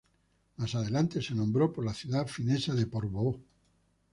Más 0.55 0.73
adelante 0.73 1.21
se 1.21 1.35
nombró 1.35 1.71
por 1.71 1.85
la 1.85 1.93
ciudad 1.93 2.25
finesa 2.25 2.73
de 2.73 2.87
Porvoo. 2.87 3.39